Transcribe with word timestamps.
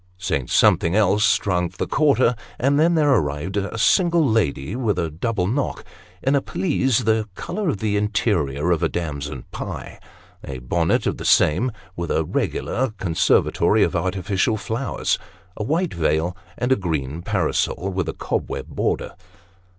Saint 0.17 0.49
something 0.49 0.95
else 0.95 1.23
struck 1.23 1.73
the 1.73 1.85
quarter, 1.85 2.33
and 2.57 2.79
then 2.79 2.95
there 2.95 3.11
arrived 3.13 3.55
a 3.55 3.77
single 3.77 4.27
lady 4.27 4.75
with 4.75 4.97
a 4.97 5.11
double 5.11 5.45
knock, 5.45 5.85
in 6.23 6.33
a 6.33 6.41
pelisse 6.41 7.03
the 7.03 7.29
colour 7.35 7.69
of 7.69 7.77
the 7.77 7.95
interior 7.95 8.71
of 8.71 8.81
a 8.81 8.89
damson 8.89 9.43
pie; 9.51 9.99
a 10.43 10.57
bonnet 10.57 11.05
of 11.05 11.17
the 11.17 11.23
same, 11.23 11.71
with 11.95 12.09
a 12.09 12.23
regular 12.23 12.89
conservatory 12.97 13.83
of 13.83 13.95
artificial 13.95 14.57
flowers; 14.57 15.19
a 15.55 15.63
white 15.63 15.93
veil, 15.93 16.35
and 16.57 16.71
a 16.71 16.75
green 16.75 17.21
parasol, 17.21 17.91
with 17.93 18.09
a 18.09 18.13
cobweb 18.13 18.65
border. 18.69 19.11